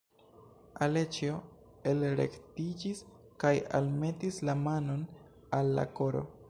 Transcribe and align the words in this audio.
Aleĉjo 0.85 1.35
elrektiĝis 1.91 3.05
kaj 3.45 3.55
almetis 3.81 4.45
la 4.51 4.61
manon 4.67 5.09
al 5.61 5.73
la 5.81 5.89
koro. 6.01 6.31